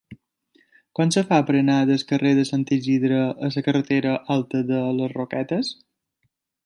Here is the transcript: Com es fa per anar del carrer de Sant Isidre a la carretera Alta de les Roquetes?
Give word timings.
Com 0.99 1.09
es 1.15 1.27
fa 1.31 1.37
per 1.49 1.55
anar 1.59 1.75
del 1.89 2.05
carrer 2.11 2.31
de 2.39 2.45
Sant 2.51 2.65
Isidre 2.77 3.21
a 3.49 3.51
la 3.57 3.63
carretera 3.69 4.17
Alta 4.37 4.63
de 4.73 4.81
les 5.01 5.15
Roquetes? 5.19 5.71